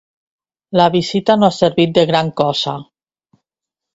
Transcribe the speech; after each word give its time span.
La 0.79 0.87
visita 0.95 1.35
no 1.41 1.49
ha 1.49 1.53
servit 1.57 1.93
de 1.99 2.05
gran 2.11 2.33
cosa. 2.43 2.73